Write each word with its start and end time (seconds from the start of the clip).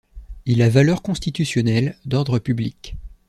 Il 0.47 0.63
a 0.63 0.69
valeur 0.69 1.03
constitutionnelle, 1.03 1.95
d'ordre 2.05 2.39
public. 2.39 2.95